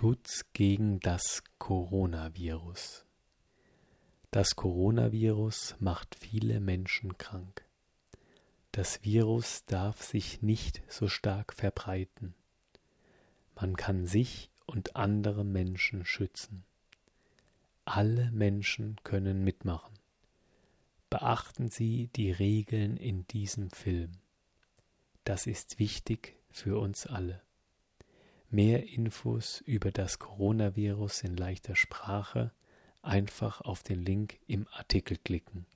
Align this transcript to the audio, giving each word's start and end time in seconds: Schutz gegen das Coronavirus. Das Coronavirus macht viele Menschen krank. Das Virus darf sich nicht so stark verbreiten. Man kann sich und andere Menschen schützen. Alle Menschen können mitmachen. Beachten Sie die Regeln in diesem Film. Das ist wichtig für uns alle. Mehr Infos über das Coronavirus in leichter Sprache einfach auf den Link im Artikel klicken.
Schutz 0.00 0.44
gegen 0.52 1.00
das 1.00 1.42
Coronavirus. 1.58 3.04
Das 4.30 4.54
Coronavirus 4.54 5.74
macht 5.80 6.14
viele 6.14 6.60
Menschen 6.60 7.18
krank. 7.18 7.64
Das 8.70 9.02
Virus 9.02 9.64
darf 9.66 10.04
sich 10.04 10.40
nicht 10.40 10.82
so 10.86 11.08
stark 11.08 11.52
verbreiten. 11.52 12.36
Man 13.56 13.74
kann 13.74 14.06
sich 14.06 14.52
und 14.66 14.94
andere 14.94 15.44
Menschen 15.44 16.04
schützen. 16.04 16.62
Alle 17.84 18.30
Menschen 18.30 19.00
können 19.02 19.42
mitmachen. 19.42 19.98
Beachten 21.10 21.70
Sie 21.70 22.06
die 22.14 22.30
Regeln 22.30 22.96
in 22.96 23.26
diesem 23.26 23.68
Film. 23.70 24.12
Das 25.24 25.48
ist 25.48 25.80
wichtig 25.80 26.36
für 26.52 26.78
uns 26.78 27.08
alle. 27.08 27.42
Mehr 28.50 28.88
Infos 28.88 29.60
über 29.60 29.90
das 29.90 30.18
Coronavirus 30.18 31.22
in 31.22 31.36
leichter 31.36 31.76
Sprache 31.76 32.50
einfach 33.02 33.60
auf 33.60 33.82
den 33.82 34.02
Link 34.02 34.38
im 34.46 34.66
Artikel 34.72 35.18
klicken. 35.18 35.66